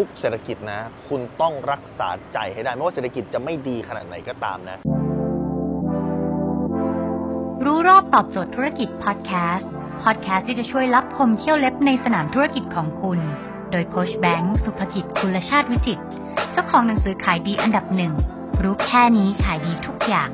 [0.00, 4.78] ทุกเศรษฐกิจนะ คุณต้องรักษาใจให้ได้ไม่ว่าเศรษฐกิจจะไม่ดีขนาดไหนก็ตามนะ
[7.64, 9.70] รู้รอบตอบโจทย์ธุรกิจพอดแคสต์
[10.02, 13.18] พอดแคสต์ที่จะช่วยรับพมเที่ยวเล็บในสนามธุรกิจของคุณ
[13.70, 16.00] โดยโคชแบงค์สุภกิจคุลชาติวิจิต
[16.52, 18.12] เจ้าของหนังสือขายดีอันดับหนึ่ง
[18.62, 20.30] รู้แค่นี้ขายดีทุกอย่าง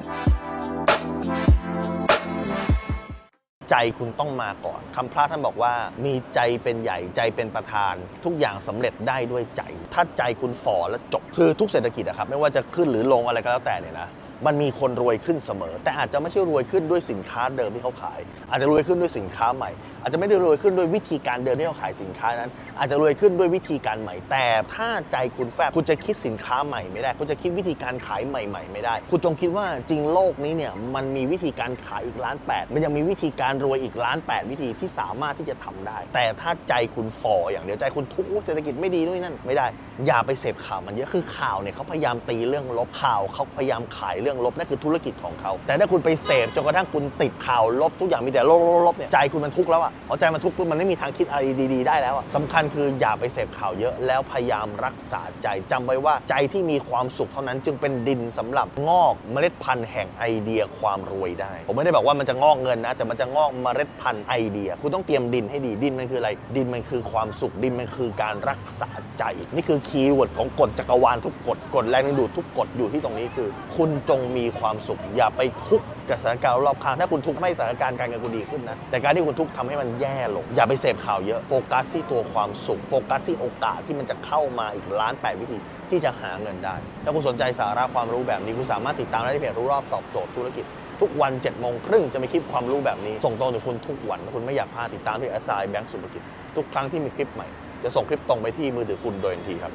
[3.70, 5.72] ใจคุณต้องมาก่อนคำพระท่านบอกว่า
[6.04, 7.94] มีใจเป็นใหญ่ใจเป็นประธาน
[8.24, 9.62] ทุกอย่างสำเร็จได้ด้วยใจ
[9.94, 14.08] ถ้าใจคุณฝ่อแล้วจบคือทุกเศรษฐกิจอะครับ ไม่ว่าจะขึ้นหรือลงอะไรก็แล้วแต่เนี่ยนะ
[14.46, 19.70] มันมีคนรวยขึ้นเสมอ แต่อาจจะไม่ใช่รวยขึ้นด้วยสินค้าเดิมที่เขาขาย อาจจะรวยขึ้นด้วยสินค้าใหม่
[20.02, 39.66] อาจจะไม่ได้รวยขึ้นด้วยวิธีการเดิมที่เขาขายสินค้านั้น อาจจะรวยขึ้นด้วยวิธีการใหม่ แต่ถ้าใจคุณแฟบคุณจะคิดสินค้าใหม่ไม่ได้ คุณจะคิดวิธีการขายใหม่ ๆ ไม่ได้ คุณจงคิดว่าจริงโลกนี้เนี่ยมันมีวิธีการขายอีกล้านแปดมันยังมีวิธีการรวยอีกล้านแปดวิธีที่สามารถที่จะทำได้ แต่ถ้าใจคุณฝ่ออย่างเดียวใจคุณทุกเศรษฐกิจไม่ดีด้วยนั่นไม่ได้
[40.06, 69.24] อย่าไปเสพข่าวมันเยอะคือข่าวเนี่ยเขาพยายามตีเรื่องลบข่าวเขาพยายามขายเรื่องลบนั่นคือธุรกิจของเขา แต่ถ้าคุณไปเสพจนกระทั่งคุณติดข่าวลบทุกอย่างมีแต่ลบลบๆเนี่ยใจคุณมันทุกข์แล้วอะพอใจมันทุกข์ปุ๊บมันไม่มีทางคิดอะไรดีๆได้แล้วอะสำคัญคืออย่าไปเสพข่าวเยอะแล้วพยายามรักษาใจจำไว้ว่าใจที่มีความสุขเท่านั้นจึงเป็นดินสำหรับงอกเมล็ดพันธุ์แห่งไอเดียความรวยได้ ผมไม่ได้บอกว่ามันจะงอกเงินนะ แต่มันจะงอกเมล็ดพันธุ์ไอเดีย คุณต้องเตรียมดินให้ดีดินมันคืออะไร ดินมันคือความสุขดินมันคือการรักษาใจ
[69.54, 85.58] นี่คือ keyword ของกฎจักรวาลทุกกฎกฎแรงดึงดูดทุกกฎอยู่ที่ตรงนี้คือ คุณจงมีความสุข อย่าไปทุกข์กับสถานการณ์รอบข้างถ้าคุณทุกข์ไม่สถานการณ์การเงินคุณดีขึ้นนะแต่การที่คุณทุกข์ทำให้มันแย่ลง อย่าไปเสพข่าวเยอะโฟกัสที่ตัวความสุขโฟกัสที่โอกาสที่มันจะเข้ามาอีกล้านแปดวิธี
[85.90, 90.64] ที่จะหาเงินได้ถ้าคุณสนใจสาระความรู้แบบนี้คุณสามารถติดตามได้ที่เพจรู้รอบตอบโจทย์ธุรกิจ
[91.00, 96.22] ทุกวันเจ็ดโมงครึ่งจะมีคลิปความรู้แบบนี้ ส่งตรงถึงคุณทุกวันถ้าคุณไม่อยากพลาดติดตามที่ a s i แบงก์สุภกิจ
[96.56, 97.46] ทุกครั้งที่มีคลิปใหม่
[97.84, 99.72] จะส่งคลิปตรงไปที่มือถือคุณโดยทันทีครับ